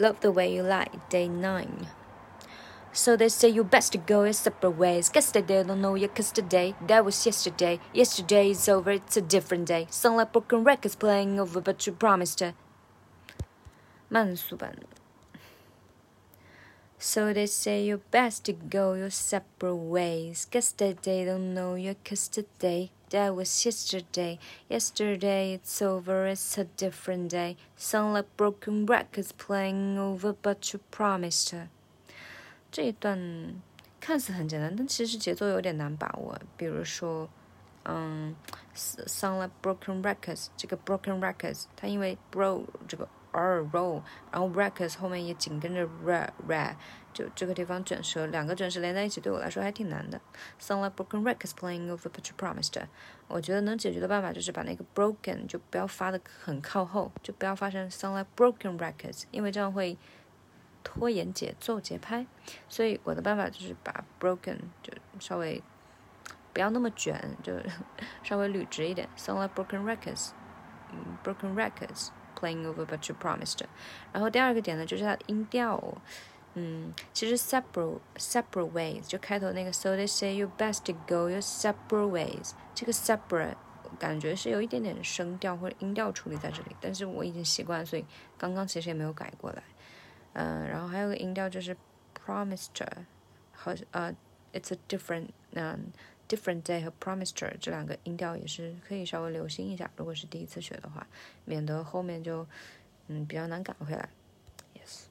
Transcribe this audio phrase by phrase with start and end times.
[0.00, 1.86] Love the way you like, day 9.
[2.90, 5.10] So they say you best go your separate ways.
[5.10, 7.78] Guess they don't know you, cause today, that was yesterday.
[7.92, 9.86] Yesterday is over, it's a different day.
[9.90, 12.54] Sound like broken records playing over, but you promised her.
[14.08, 14.38] Man,
[16.98, 20.46] So they say you best go your separate ways.
[20.50, 22.90] Guess that they don't know you, cause today.
[23.09, 24.39] that was yesterday.
[24.67, 27.57] Yesterday it's over, it's a different day.
[27.77, 31.67] Sound like broken records playing over, but you promised her.
[32.71, 33.61] 这一段
[33.99, 36.37] 看似很简单，但其实节奏有点难把握。
[36.57, 37.29] 比如说，
[37.83, 38.35] 嗯，
[38.75, 46.76] sound like broken records，这个 broken records，它因为 bro 这个 r roll，然后 records 后面也紧跟着 r r，
[47.12, 50.20] 就这个地方卷舌，两个卷舌连在一起，对我来说还挺难的。
[50.60, 52.80] Sound like broken records playing over but you promised。
[53.28, 59.96] 我觉得能解决的办法就是把那个 broken 就不要发的很靠后，就不要发成 sound like broken records，因为这样会。
[60.82, 62.26] 拖延节奏节拍，
[62.66, 65.62] 所以我的办法就是把 broken 就稍微
[66.54, 67.52] 不要那么卷，就
[68.22, 72.08] 稍微捋直一点，sound like broken records，broken records
[72.40, 73.58] playing over but you promised。
[74.12, 75.82] 然后第二个点呢，就是它的音调，
[76.54, 83.54] 嗯，其实 separate separate ways 就开头那个 so they say you best to go your separate ways，这个 separate
[83.98, 88.04] 感觉是有一点点声调或者音调处理在这里，但是我已经习惯，所以
[88.38, 89.62] 刚刚其实也没有改过来。
[90.32, 91.76] 嗯，然后还有个音调就是
[92.24, 92.68] promised，
[93.52, 94.14] 和呃
[94.52, 95.92] ，it's a different，嗯
[96.28, 101.06] ，different day 和 promised 这两个音调也是可以稍微留心一下，如果是第一次学的话，
[101.44, 102.46] 免得后面就
[103.08, 104.08] 嗯比较难赶回来。
[104.74, 105.04] Yes